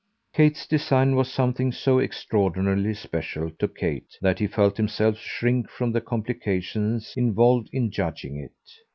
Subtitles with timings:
[0.33, 5.91] Kate's design was something so extraordinarily special to Kate that he felt himself shrink from
[5.91, 8.51] the complications involved in judging it.